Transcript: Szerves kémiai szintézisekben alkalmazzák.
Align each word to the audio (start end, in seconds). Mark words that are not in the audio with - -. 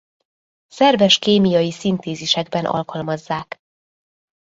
Szerves 0.67 1.19
kémiai 1.19 1.71
szintézisekben 1.71 2.65
alkalmazzák. 2.65 3.57